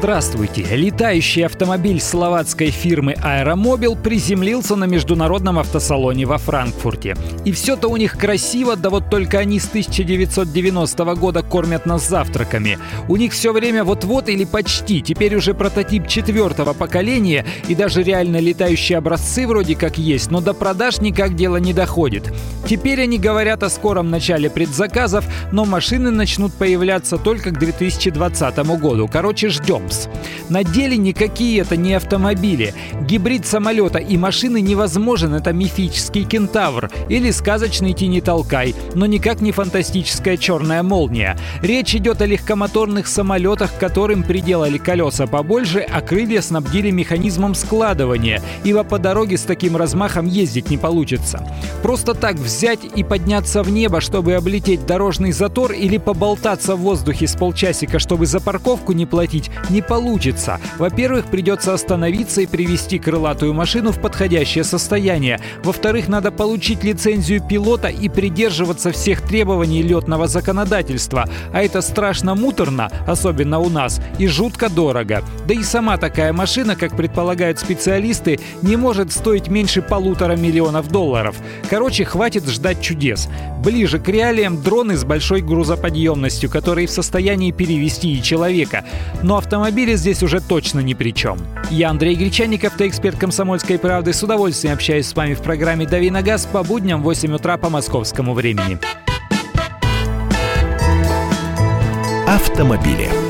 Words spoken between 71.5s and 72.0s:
А это